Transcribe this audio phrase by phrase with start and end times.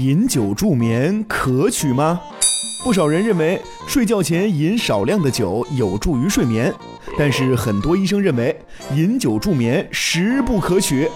[0.00, 2.18] 饮酒助眠可取吗？
[2.82, 6.72] 不少人认为睡觉前饮少量的酒有助于睡眠，
[7.18, 8.58] 但是很多医生认为
[8.94, 11.06] 饮酒助眠实不可取，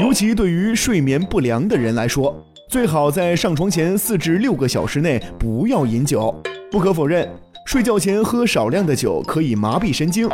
[0.00, 2.36] 尤其对于睡眠不良的人来说，
[2.68, 6.34] 最好在上床前四至六个小时内不要饮酒。
[6.68, 7.28] 不可否认，
[7.64, 10.28] 睡觉前喝少量的酒可以麻痹神经，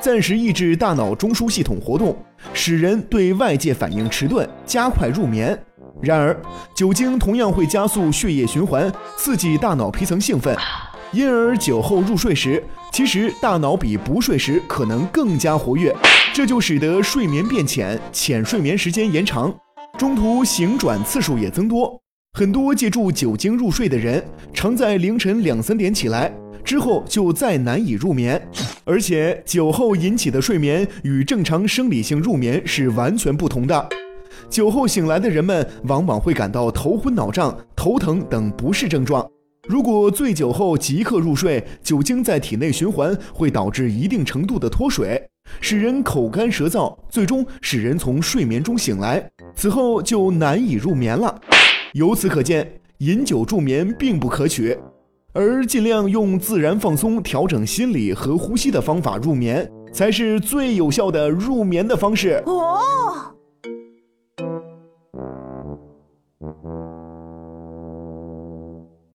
[0.00, 2.16] 暂时抑制大脑中枢系统活动，
[2.52, 5.58] 使人对外界反应迟钝，加快入眠。
[6.02, 6.36] 然而，
[6.74, 10.54] 酒精同样会加速血液循环，刺激大脑皮层兴奋，
[11.12, 12.62] 因而酒后入睡时，
[12.92, 15.94] 其实大脑比不睡时可能更加活跃，
[16.34, 19.54] 这就使得睡眠变浅，浅睡眠时间延长，
[19.96, 21.98] 中途醒转次数也增多。
[22.36, 28.42] 很多借助酒精入睡的人，常在凌晨两三点起来，之后就再难以入眠。
[28.84, 33.88] 而且，酒后引起的睡眠与正常生理性入眠是完全不同的。
[34.50, 39.26] 酒后醒来的人们往往会感到头昏脑胀、头疼等不适症状。
[39.66, 45.22] 如果醉酒后即刻入睡，酒精在体内循环会导致一定程度的脱水，
[45.62, 51.40] 使人口干舌燥，最终使人从睡眠中醒来，此后就难以入眠了。
[51.94, 54.76] 由此可见，饮酒助眠并不可取，
[55.34, 62.40] 而尽量用自然放松、调整心理和呼吸的方法入眠，才是最有效的入眠的方式。
[62.46, 62.78] 哦。